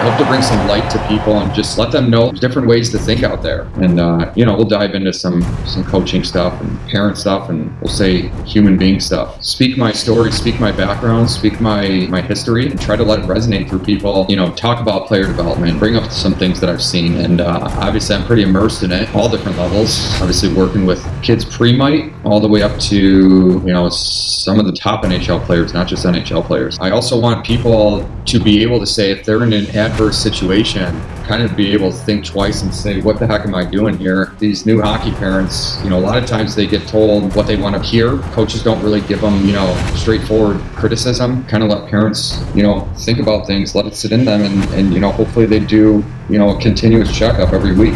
[0.00, 2.98] hope to bring some light to people and just let them know different ways to
[2.98, 3.62] think out there.
[3.76, 7.78] And uh, you know, we'll dive into some some coaching stuff and parent stuff, and
[7.80, 9.42] we'll say human being stuff.
[9.44, 13.26] Speak my story, speak my background, speak my my history, and try to let it
[13.26, 14.26] resonate through people.
[14.28, 17.68] You know, talk about player development, bring up some things that I've seen, and uh,
[17.80, 19.98] obviously I'm pretty immersed in it, all different levels.
[20.20, 24.72] Obviously, working with kids pre-mite all the way up to you know some of the
[24.72, 26.78] top NHL players, not just NHL players.
[26.80, 31.00] I also want people to be able to say if they're in an adverse situation,
[31.24, 33.96] kind of be able to think twice and say, what the heck am I doing
[33.96, 34.32] here?
[34.38, 37.56] These new hockey parents, you know, a lot of times they get told what they
[37.56, 38.18] want to hear.
[38.32, 41.44] Coaches don't really give them, you know, straightforward criticism.
[41.44, 44.70] Kind of let parents, you know, think about things, let it sit in them, and,
[44.74, 47.94] and you know, hopefully they do, you know, a continuous checkup every week.